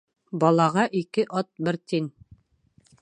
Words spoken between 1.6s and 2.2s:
бер тин.